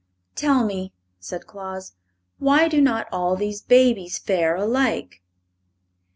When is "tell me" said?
0.33-0.93